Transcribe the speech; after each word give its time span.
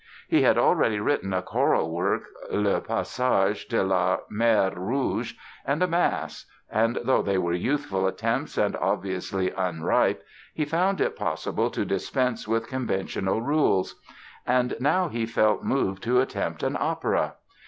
He 0.27 0.41
had 0.41 0.57
already 0.57 0.99
written 0.99 1.31
a 1.31 1.43
choral 1.43 1.91
work, 1.91 2.23
"Le 2.49 2.81
Passage 2.81 3.67
de 3.67 3.83
la 3.83 4.17
Mer 4.31 4.71
Rouge" 4.75 5.35
and 5.63 5.83
a 5.83 5.87
Mass, 5.87 6.47
and 6.71 6.97
though 7.03 7.21
they 7.21 7.37
were 7.37 7.53
youthful 7.53 8.07
attempts 8.07 8.57
and 8.57 8.75
obviously 8.77 9.51
unripe 9.51 10.23
he 10.55 10.65
found 10.65 11.01
it 11.01 11.15
possible 11.15 11.69
to 11.69 11.85
dispense 11.85 12.47
with 12.47 12.65
conventional 12.67 13.43
rules. 13.43 14.01
And 14.47 14.73
now 14.79 15.07
he 15.07 15.27
felt 15.27 15.61
moved 15.63 16.01
to 16.05 16.19
attempt 16.19 16.63
an 16.63 16.77
opera! 16.79 17.35